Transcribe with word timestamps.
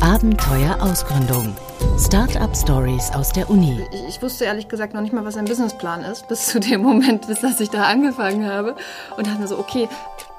Abenteuer 0.00 0.78
Ausgründung. 0.80 1.56
Startup 1.98 2.54
Stories 2.56 3.10
aus 3.14 3.32
der 3.32 3.50
Uni. 3.50 3.84
Ich 4.08 4.22
wusste 4.22 4.44
ehrlich 4.44 4.68
gesagt 4.68 4.94
noch 4.94 5.00
nicht 5.00 5.12
mal, 5.12 5.24
was 5.24 5.36
ein 5.36 5.44
Businessplan 5.44 6.02
ist, 6.02 6.28
bis 6.28 6.46
zu 6.46 6.60
dem 6.60 6.82
Moment, 6.82 7.26
bis 7.26 7.40
dass 7.40 7.58
ich 7.58 7.70
da 7.70 7.82
angefangen 7.82 8.48
habe. 8.48 8.76
Und 9.16 9.26
dachte 9.26 9.40
mir 9.40 9.48
so, 9.48 9.58
okay. 9.58 9.88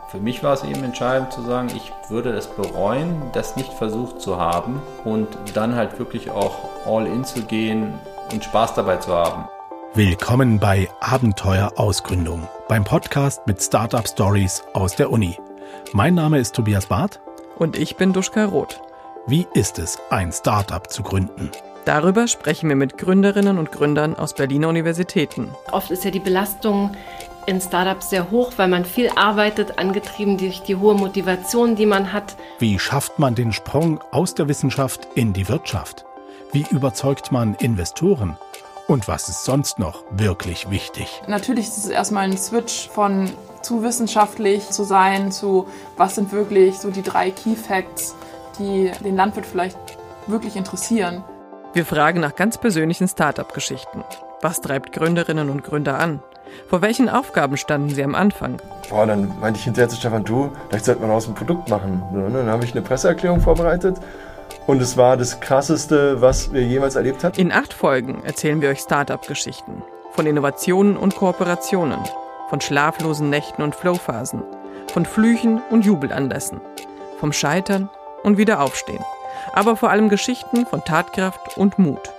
Für 0.08 0.20
mich 0.20 0.44
war 0.44 0.54
es 0.54 0.64
eben 0.64 0.82
entscheidend 0.84 1.34
zu 1.34 1.42
sagen, 1.42 1.68
ich 1.76 1.92
würde 2.10 2.30
es 2.32 2.48
bereuen, 2.48 3.22
das 3.34 3.58
nicht 3.58 3.74
versucht 3.74 4.22
zu 4.22 4.40
haben 4.40 4.82
und 5.04 5.28
dann 5.54 5.76
halt 5.76 6.00
wirklich 6.00 6.32
auch 6.32 6.56
all 6.86 7.06
in 7.06 7.26
zu 7.26 7.42
gehen 7.42 7.94
und 8.32 8.44
Spaß 8.46 8.76
dabei 8.76 8.96
zu 8.96 9.12
haben. 9.12 9.50
Willkommen 9.94 10.60
bei 10.60 10.88
Abenteuer 11.02 11.74
Ausgründung, 11.76 12.48
beim 12.70 12.86
Podcast 12.86 13.46
mit 13.46 13.62
Startup 13.62 14.08
Stories 14.08 14.64
aus 14.72 14.96
der 14.96 15.12
Uni. 15.12 15.38
Mein 15.92 16.16
Name 16.16 16.40
ist 16.40 16.56
Tobias 16.56 16.86
Barth. 16.86 17.20
Und 17.58 17.78
ich 17.78 17.98
bin 17.98 18.14
Duschka 18.14 18.46
Roth. 18.46 18.80
Wie 19.30 19.46
ist 19.54 19.78
es, 19.78 20.00
ein 20.10 20.32
Startup 20.32 20.90
zu 20.90 21.04
gründen? 21.04 21.52
Darüber 21.86 22.28
sprechen 22.28 22.68
wir 22.68 22.76
mit 22.76 22.98
Gründerinnen 22.98 23.60
und 23.60 23.72
Gründern 23.72 24.16
aus 24.16 24.34
Berliner 24.34 24.70
Universitäten. 24.70 25.50
Oft 25.72 25.92
ist 25.92 26.04
ja 26.04 26.10
die 26.10 26.20
Belastung 26.20 26.94
in 27.46 27.62
Startups 27.62 28.10
sehr 28.10 28.32
hoch, 28.32 28.54
weil 28.58 28.70
man 28.70 28.86
viel 28.86 29.12
arbeitet, 29.16 29.78
angetrieben 29.78 30.40
durch 30.40 30.64
die 30.64 30.78
hohe 30.78 30.96
Motivation, 30.96 31.76
die 31.76 31.86
man 31.86 32.12
hat. 32.12 32.38
Wie 32.58 32.80
schafft 32.80 33.20
man 33.20 33.36
den 33.36 33.54
Sprung 33.54 34.00
aus 34.10 34.34
der 34.34 34.48
Wissenschaft 34.48 35.08
in 35.14 35.32
die 35.32 35.48
Wirtschaft? 35.48 36.06
Wie 36.52 36.66
überzeugt 36.72 37.32
man 37.32 37.54
Investoren? 37.54 38.36
Und 38.88 39.08
was 39.08 39.30
ist 39.30 39.46
sonst 39.46 39.78
noch 39.78 40.06
wirklich 40.10 40.72
wichtig? 40.72 41.22
Natürlich 41.28 41.68
ist 41.68 41.78
es 41.78 41.90
erstmal 41.90 42.24
ein 42.24 42.36
Switch 42.36 42.90
von 42.90 43.30
zu 43.62 43.84
wissenschaftlich 43.84 44.72
zu 44.72 44.84
sein, 44.84 45.32
zu 45.32 45.68
was 45.98 46.16
sind 46.16 46.32
wirklich 46.32 46.80
so 46.80 46.90
die 46.90 47.04
drei 47.04 47.30
Key 47.30 47.56
Facts, 47.56 48.16
die 48.60 48.92
den 49.04 49.16
Landwirt 49.16 49.46
vielleicht 49.46 49.78
wirklich 50.28 50.56
interessieren. 50.56 51.24
Wir 51.74 51.86
fragen 51.86 52.20
nach 52.20 52.36
ganz 52.36 52.58
persönlichen 52.58 53.08
Startup-Geschichten. 53.08 54.04
Was 54.42 54.62
treibt 54.62 54.92
Gründerinnen 54.92 55.50
und 55.50 55.64
Gründer 55.64 56.00
an? 56.00 56.22
Vor 56.68 56.82
welchen 56.82 57.10
Aufgaben 57.10 57.58
standen 57.58 57.90
sie 57.90 58.04
am 58.04 58.16
Anfang? 58.16 58.62
Boah, 58.90 59.06
dann 59.06 59.32
meinte 59.40 59.60
ich 59.60 59.66
hinterher 59.66 59.90
zu 59.90 59.98
Stefan, 59.98 60.24
du, 60.24 60.52
vielleicht 60.70 60.86
sollte 60.86 61.02
man 61.02 61.12
aus 61.12 61.28
ein 61.28 61.36
Produkt 61.36 61.70
machen. 61.70 62.02
Und 62.12 62.34
dann 62.34 62.48
habe 62.48 62.66
ich 62.66 62.72
eine 62.72 62.82
Presseerklärung 62.82 63.40
vorbereitet 63.40 63.98
und 64.66 64.82
es 64.82 64.98
war 64.98 65.18
das 65.18 65.40
Krasseste, 65.40 66.22
was 66.22 66.52
wir 66.52 66.64
jemals 66.64 66.96
erlebt 66.96 67.24
haben. 67.24 67.36
In 67.38 67.52
acht 67.52 67.74
Folgen 67.74 68.24
erzählen 68.24 68.62
wir 68.62 68.70
euch 68.70 68.80
Startup-Geschichten. 68.80 69.84
Von 70.12 70.26
Innovationen 70.26 70.98
und 70.98 71.16
Kooperationen. 71.16 72.00
Von 72.50 72.62
schlaflosen 72.62 73.30
Nächten 73.30 73.62
und 73.62 73.76
Flowphasen. 73.76 74.44
Von 74.92 75.06
Flüchen 75.06 75.62
und 75.70 75.86
Jubelanlässen. 75.86 76.62
Vom 77.20 77.32
Scheitern 77.32 77.90
und 78.24 78.38
wieder 78.38 78.62
aufstehen. 78.62 79.04
Aber 79.54 79.76
vor 79.76 79.90
allem 79.90 80.10
Geschichten 80.10 80.66
von 80.66 80.84
Tatkraft 80.84 81.58
und 81.58 81.80
Mut. 81.80 82.12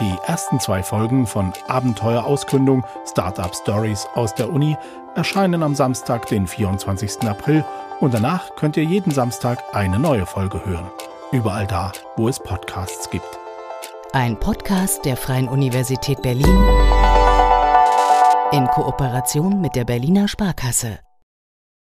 Die 0.00 0.16
ersten 0.26 0.60
zwei 0.60 0.82
Folgen 0.82 1.26
von 1.26 1.52
Abenteuer 1.68 2.24
Ausgründung 2.24 2.84
Startup 3.06 3.54
Stories 3.54 4.06
aus 4.14 4.34
der 4.34 4.50
Uni 4.50 4.76
erscheinen 5.14 5.62
am 5.62 5.74
Samstag, 5.74 6.26
den 6.26 6.46
24. 6.46 7.22
April 7.28 7.64
und 8.00 8.14
danach 8.14 8.56
könnt 8.56 8.76
ihr 8.76 8.84
jeden 8.84 9.10
Samstag 9.10 9.62
eine 9.72 9.98
neue 9.98 10.24
Folge 10.24 10.64
hören. 10.64 10.90
Überall 11.32 11.66
da, 11.66 11.92
wo 12.16 12.28
es 12.28 12.40
Podcasts 12.40 13.10
gibt. 13.10 13.38
Ein 14.12 14.38
Podcast 14.40 15.04
der 15.04 15.16
Freien 15.16 15.48
Universität 15.48 16.22
Berlin 16.22 16.58
in 18.52 18.66
Kooperation 18.66 19.60
mit 19.60 19.76
der 19.76 19.84
Berliner 19.84 20.26
Sparkasse. 20.26 20.98